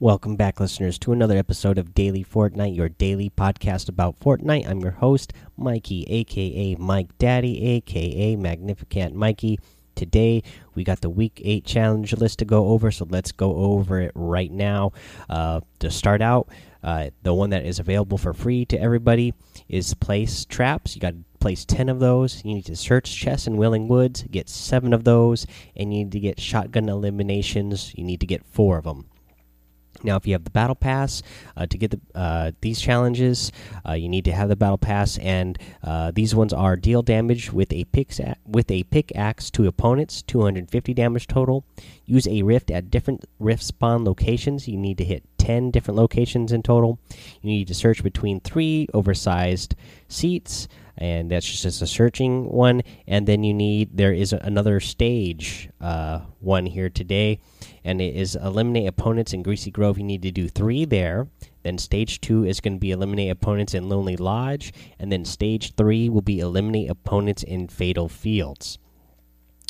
[0.00, 4.68] Welcome back, listeners, to another episode of Daily Fortnite, your daily podcast about Fortnite.
[4.68, 9.60] I'm your host, Mikey, aka Mike Daddy, aka Magnificent Mikey.
[9.94, 10.42] Today,
[10.74, 14.10] we got the Week 8 challenge list to go over, so let's go over it
[14.16, 14.90] right now.
[15.30, 16.48] Uh, to start out,
[16.82, 19.32] uh, the one that is available for free to everybody
[19.68, 20.96] is Place Traps.
[20.96, 22.44] You got to place 10 of those.
[22.44, 26.12] You need to search chests in Wailing Woods, get 7 of those, and you need
[26.12, 27.94] to get shotgun eliminations.
[27.96, 29.06] You need to get 4 of them.
[30.04, 31.22] Now, if you have the battle pass
[31.56, 33.50] uh, to get the, uh, these challenges,
[33.88, 37.52] uh, you need to have the battle pass, and uh, these ones are deal damage
[37.52, 38.12] with a pick
[38.46, 41.64] with a pickaxe to opponents, 250 damage total.
[42.04, 44.68] Use a rift at different rift spawn locations.
[44.68, 46.98] You need to hit 10 different locations in total.
[47.40, 49.74] You need to search between three oversized
[50.08, 52.82] seats and that's just a searching one.
[53.06, 57.40] And then you need there is another stage uh, one here today
[57.84, 59.98] and it is eliminate opponents in greasy grove.
[59.98, 61.28] You need to do three there.
[61.62, 65.74] Then stage two is going to be eliminate opponents in lonely lodge and then stage
[65.74, 68.78] three will be eliminate opponents in fatal fields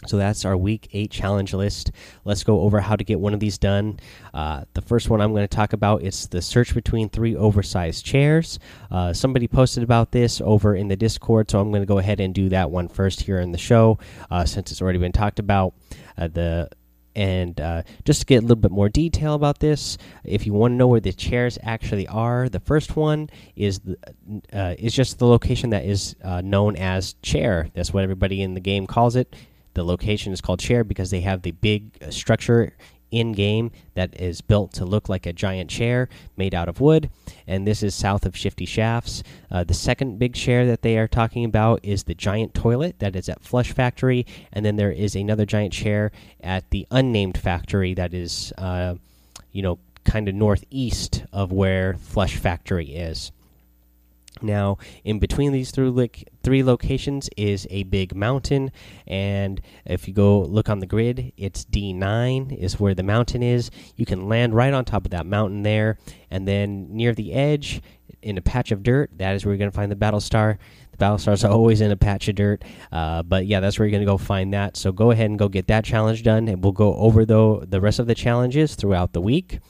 [0.06, 1.91] so that's our week eight challenge list.
[2.25, 3.98] Let's go over how to get one of these done.
[4.33, 8.05] Uh, the first one I'm going to talk about is the search between three oversized
[8.05, 8.59] chairs.
[8.91, 12.20] Uh, somebody posted about this over in the Discord, so I'm going to go ahead
[12.20, 13.98] and do that one first here in the show
[14.31, 15.75] uh, since it's already been talked about.
[16.19, 16.70] Uh, the
[17.17, 20.73] and uh, just to get a little bit more detail about this, if you want
[20.73, 23.97] to know where the chairs actually are, the first one is the,
[24.53, 27.70] uh, is just the location that is known as chair.
[27.73, 29.33] That's what everybody in the game calls it
[29.75, 32.72] the location is called chair because they have the big uh, structure
[33.11, 37.08] in game that is built to look like a giant chair made out of wood.
[37.47, 39.22] And this is south of Shifty Shafts.
[39.50, 43.14] Uh, the second big chair that they are talking about is the giant toilet that
[43.14, 44.27] is at Flush Factory.
[44.52, 48.97] And then there is another giant chair at the unnamed factory that is, uh,
[49.52, 53.30] you know, kind of northeast of where Flush Factory is.
[54.42, 55.89] Now, in between these three,
[56.45, 58.70] three locations is a big mountain,
[59.07, 63.70] and if you go look on the grid, it's D9 is where the mountain is.
[63.96, 65.98] You can land right on top of that mountain there,
[66.30, 67.83] and then near the edge,
[68.24, 70.58] in a patch of dirt, that is where you're going to find the battle star.
[70.92, 73.86] The battle stars are always in a patch of dirt, uh, but yeah, that's where
[73.86, 74.77] you're going to go find that.
[74.77, 77.80] So go ahead and go get that challenge done, and we'll go over though the
[77.80, 79.61] rest of the challenges throughout the week.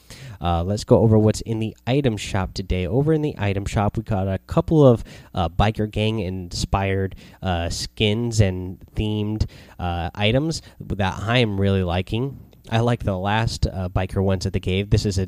[0.41, 2.87] Uh, let's go over what's in the item shop today.
[2.87, 5.03] Over in the item shop, we got a couple of
[5.35, 6.21] uh, biker gang
[6.65, 9.47] inspired uh, skins and themed
[9.79, 12.41] uh, items that I am really liking.
[12.71, 14.89] I like the last uh, biker ones at the cave.
[14.89, 15.27] This is a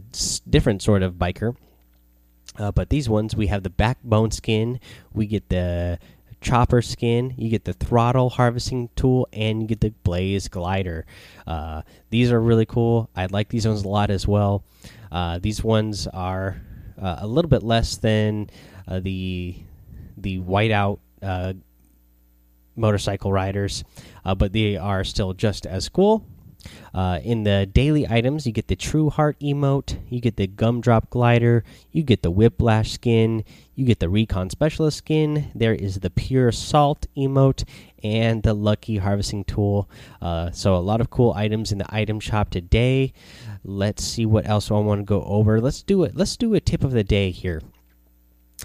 [0.49, 1.55] different sort of biker.
[2.59, 4.81] Uh, but these ones, we have the backbone skin,
[5.13, 5.99] we get the
[6.41, 11.05] chopper skin, you get the throttle harvesting tool, and you get the blaze glider.
[11.47, 13.11] Uh, these are really cool.
[13.15, 14.65] I like these ones a lot as well.
[15.13, 16.63] Uh, these ones are
[17.01, 18.49] uh, a little bit less than
[18.89, 19.57] uh, the
[20.17, 21.55] the whiteout uh,
[22.77, 23.85] motorcycle riders,
[24.25, 26.27] uh, but they are still just as cool.
[26.95, 31.11] Uh, in the daily items, you get the True Heart emote, you get the Gumdrop
[31.11, 33.45] glider, you get the Whiplash skin,
[33.75, 35.51] you get the Recon Specialist skin.
[35.55, 37.65] There is the Pure Salt emote
[38.03, 39.89] and the Lucky Harvesting tool.
[40.21, 43.13] Uh, so a lot of cool items in the item shop today.
[43.63, 45.61] Let's see what else I want to go over.
[45.61, 46.17] Let's do it.
[46.17, 47.61] Let's do a tip of the day here.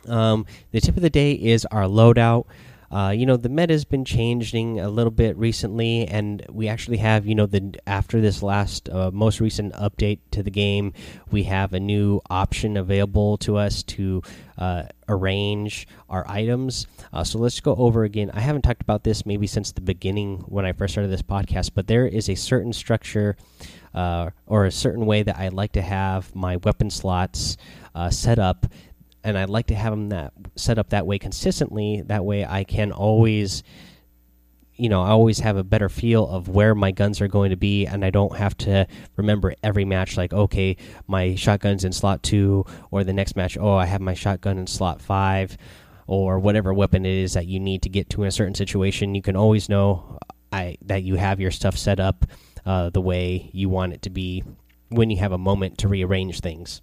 [0.08, 2.46] Um, the tip of the day is our loadout.
[2.92, 6.98] Uh, you know the meta has been changing a little bit recently, and we actually
[6.98, 10.92] have you know the after this last uh, most recent update to the game,
[11.32, 14.22] we have a new option available to us to
[14.58, 16.86] uh, arrange our items.
[17.14, 18.30] Uh, so let's go over again.
[18.34, 21.72] I haven't talked about this maybe since the beginning when I first started this podcast,
[21.74, 23.38] but there is a certain structure.
[23.94, 27.58] Uh, or a certain way that I like to have my weapon slots
[27.94, 28.66] uh, set up
[29.24, 32.02] and I'd like to have them that set up that way consistently.
[32.06, 33.64] That way, I can always,
[34.76, 37.56] you know, I always have a better feel of where my guns are going to
[37.58, 40.18] be, and I don't have to remember every match.
[40.18, 40.78] Like, okay,
[41.08, 44.68] my shotgun's in slot two, or the next match, oh, I have my shotgun in
[44.68, 45.58] slot five,
[46.08, 49.16] or whatever weapon it is that you need to get to in a certain situation.
[49.16, 50.18] You can always know
[50.52, 52.26] I that you have your stuff set up
[52.66, 54.44] uh, the way you want it to be
[54.90, 56.82] when you have a moment to rearrange things.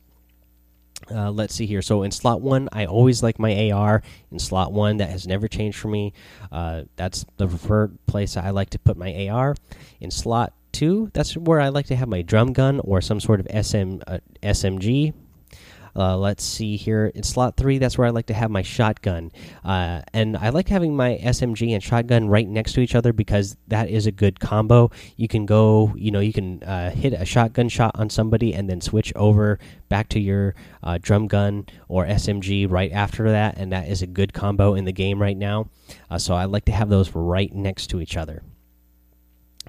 [1.11, 1.83] Uh, let's see here.
[1.83, 4.03] So in slot one, I always like my AR.
[4.31, 6.13] In slot one, that has never changed for me.
[6.53, 9.55] Uh, that's the preferred place I like to put my AR.
[10.01, 13.41] In slot two, that's where I like to have my drum gun or some sort
[13.41, 15.15] of SM uh, SMG.
[15.99, 17.79] Uh, let's see here in slot three.
[17.79, 19.33] That's where I like to have my shotgun,
[19.65, 23.57] uh, and I like having my SMG and shotgun right next to each other because
[23.67, 24.93] that is a good combo.
[25.17, 28.71] You can go, you know, you can uh, hit a shotgun shot on somebody and
[28.71, 29.59] then switch over
[29.89, 30.55] back to your
[30.85, 34.85] uh, drum gun or SMG right after that, and that is a good combo in
[34.85, 35.69] the game right now.
[36.09, 38.43] Uh, so I like to have those right next to each other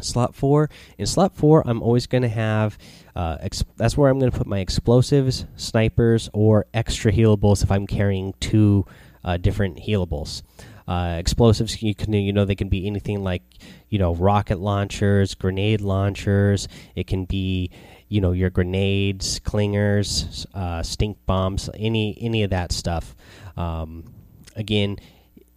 [0.02, 0.70] slot four.
[0.98, 2.78] In slot four i'm always going to have
[3.16, 3.38] uh,
[3.78, 8.34] that's where i'm going to put my explosives snipers or extra healables if i'm carrying
[8.40, 8.86] two
[9.24, 10.44] uh, different healables.
[10.88, 13.44] Uh, explosives you can you know they can be anything like
[13.90, 16.68] you know rocket launchers grenade launchers.
[16.96, 17.70] It can be
[18.08, 23.16] you know your grenades clingers uh, stink bombs any any of that stuff.
[23.56, 24.06] Um,
[24.56, 24.98] again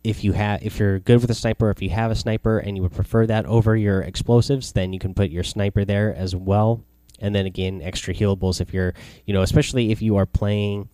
[0.05, 2.77] if you have if you're good with a sniper if you have a sniper and
[2.77, 6.35] you would prefer that over your explosives then you can put your sniper there as
[6.35, 6.83] well.
[7.21, 8.95] And then again extra healables if you're
[9.27, 10.89] you know especially if you are playing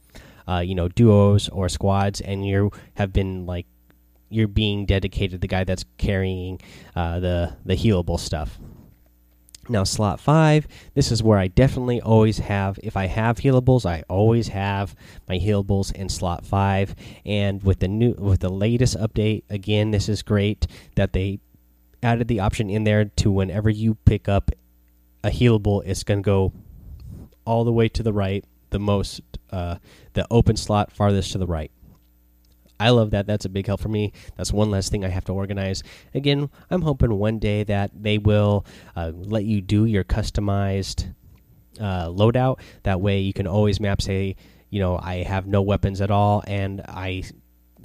[0.46, 3.66] uh, you know duos or squads and you have been like
[4.31, 6.60] you're being dedicated the guy that's carrying
[6.94, 8.58] uh, the the healable stuff
[9.70, 14.03] now, slot five, this is where I definitely always have, if I have healables, I
[14.09, 14.94] always have
[15.29, 16.94] my healables in slot five.
[17.25, 20.67] And with the new, with the latest update, again, this is great
[20.97, 21.41] that they
[22.03, 24.50] added the option in there to whenever you pick up
[25.25, 26.53] a healable, it's going to go
[27.44, 29.20] all the way to the right, the most,
[29.50, 29.76] uh,
[30.12, 31.73] the open slot farthest to the right.
[32.80, 33.26] I love that.
[33.26, 34.12] That's a big help for me.
[34.36, 35.82] That's one less thing I have to organize.
[36.14, 38.64] Again, I'm hoping one day that they will
[38.94, 41.12] uh, let you do your customized
[41.80, 42.60] uh, loadout.
[42.84, 44.36] That way, you can always map say,
[44.70, 47.25] you know, I have no weapons at all, and I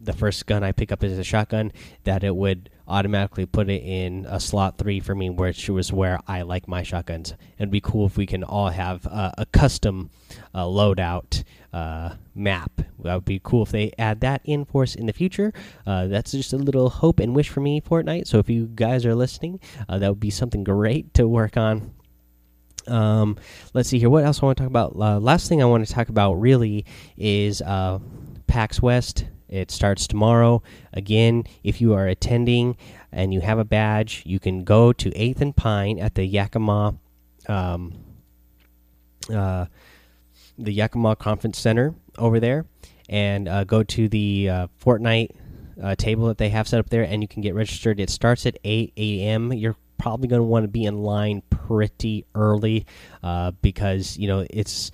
[0.03, 1.71] the first gun I pick up is a shotgun.
[2.03, 6.19] That it would automatically put it in a slot three for me, which was where
[6.27, 7.33] I like my shotguns.
[7.57, 10.09] It'd be cool if we can all have uh, a custom
[10.53, 12.72] uh, loadout uh, map.
[13.03, 15.53] That would be cool if they add that in for us in the future.
[15.85, 18.27] Uh, that's just a little hope and wish for me, Fortnite.
[18.27, 21.93] So if you guys are listening, uh, that would be something great to work on.
[22.87, 23.37] Um,
[23.73, 24.09] let's see here.
[24.09, 24.95] What else I want to talk about?
[24.95, 26.85] Uh, last thing I want to talk about really
[27.17, 27.61] is
[28.47, 29.25] PAX West.
[29.53, 30.63] It starts tomorrow.
[30.93, 32.75] Again, if you are attending
[33.11, 36.95] and you have a badge, you can go to 8th and Pine at the Yakima,
[37.47, 37.93] um,
[39.31, 39.65] uh,
[40.57, 42.65] the Yakima Conference Center over there,
[43.09, 45.31] and uh, go to the uh, Fortnite
[45.81, 47.99] uh, table that they have set up there, and you can get registered.
[47.99, 49.53] It starts at 8 a.m.
[49.53, 52.85] You're probably going to want to be in line pretty early
[53.21, 54.91] uh, because you know it's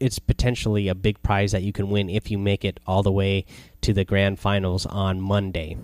[0.00, 3.12] it's potentially a big prize that you can win if you make it all the
[3.12, 3.44] way
[3.80, 5.76] to the grand finals on Monday.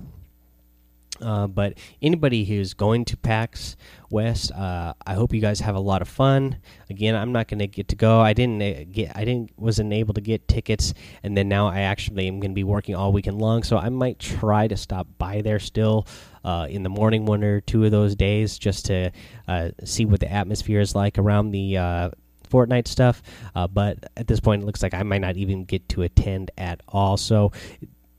[1.23, 3.77] Uh, but anybody who's going to PAX
[4.11, 6.59] West, uh, I hope you guys have a lot of fun.
[6.91, 8.21] Again, I'm not going to get to go.
[8.21, 10.93] I didn't uh, get, I didn't, wasn't able to get tickets,
[11.23, 13.63] and then now I actually am going to be working all weekend long.
[13.63, 16.07] So I might try to stop by there still
[16.45, 19.13] uh, in the morning, one or two of those days, just to
[19.49, 22.11] uh, see what the atmosphere is like around the
[22.51, 23.23] Fortnite stuff.
[23.55, 26.83] But at this point, it looks like I might not even get to attend at
[26.89, 27.17] all.
[27.17, 27.53] So,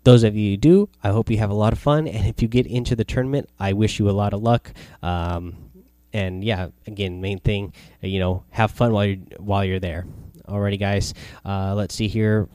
[0.03, 2.07] those of you who do, I hope you have a lot of fun.
[2.07, 4.73] And if you get into the tournament, I wish you a lot of luck.
[5.01, 5.55] Um,
[6.11, 7.73] and yeah, again, main thing,
[8.03, 10.05] uh, you know, have fun while you're while you're there.
[10.47, 11.13] Alrighty, guys.
[11.45, 12.47] Uh, let's see here.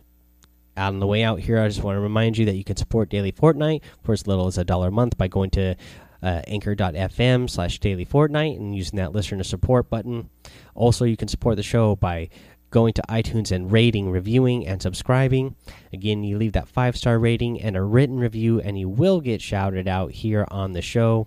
[0.77, 2.77] Out on the way out here, I just want to remind you that you can
[2.77, 5.75] support Daily Fortnite for as little as a dollar a month by going to
[6.23, 10.31] uh, anchor.fm slash daily fortnite and using that listener support button.
[10.75, 12.29] Also, you can support the show by
[12.71, 15.57] going to iTunes and rating, reviewing, and subscribing.
[15.93, 19.41] Again, you leave that five star rating and a written review, and you will get
[19.41, 21.27] shouted out here on the show.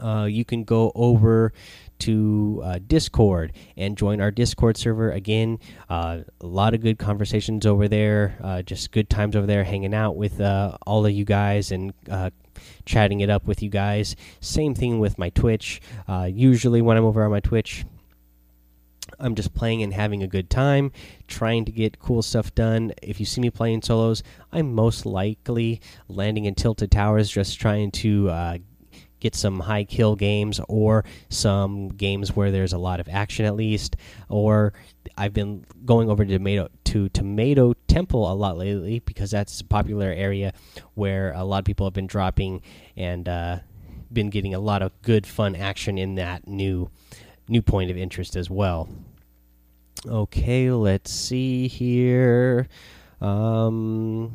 [0.00, 1.52] Uh, you can go over
[2.00, 5.10] to uh, Discord and join our Discord server.
[5.10, 9.64] Again, uh, a lot of good conversations over there, uh, just good times over there,
[9.64, 12.30] hanging out with uh, all of you guys and uh,
[12.84, 14.16] chatting it up with you guys.
[14.40, 15.80] Same thing with my Twitch.
[16.26, 17.84] Usually, when I'm over on my Twitch,
[19.18, 20.92] I'm just playing and having a good time,
[21.28, 22.92] trying to get cool stuff done.
[23.02, 27.90] If you see me playing solos, I'm most likely landing in tilted towers, just trying
[27.92, 28.58] to uh,
[29.24, 33.56] get some high kill games or some games where there's a lot of action at
[33.56, 33.96] least.
[34.28, 34.74] Or
[35.16, 39.64] I've been going over to tomato to Tomato Temple a lot lately because that's a
[39.64, 40.52] popular area
[40.92, 42.60] where a lot of people have been dropping
[42.96, 43.58] and uh,
[44.12, 46.90] been getting a lot of good fun action in that new
[47.48, 48.88] new point of interest as well.
[50.06, 52.68] Okay, let's see here.
[53.20, 54.32] Um,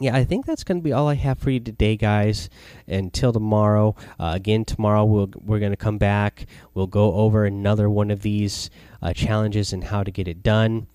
[0.00, 2.48] yeah, I think that's going to be all I have for you today, guys.
[2.86, 3.94] Until tomorrow.
[4.18, 6.46] Uh, again, tomorrow we'll, we're going to come back.
[6.74, 8.70] We'll go over another one of these
[9.02, 10.86] uh, challenges and how to get it done.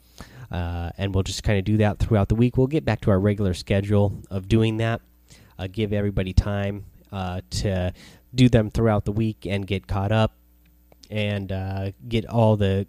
[0.51, 2.57] Uh, and we'll just kind of do that throughout the week.
[2.57, 5.01] We'll get back to our regular schedule of doing that.
[5.57, 7.93] Uh, give everybody time uh, to
[8.35, 10.35] do them throughout the week and get caught up
[11.09, 12.85] and uh, get all the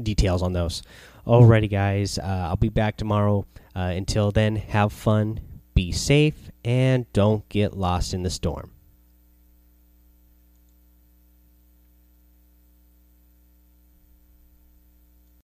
[0.00, 0.82] details on those.
[1.26, 2.18] Alrighty, guys.
[2.18, 3.46] I'll be back tomorrow.
[3.74, 5.40] until then, have fun
[5.74, 8.70] be safe and don't get lost in the storm.